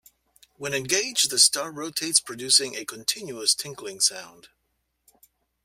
[0.57, 4.47] When engaged, the star rotates, producing a continuous tinkling sound.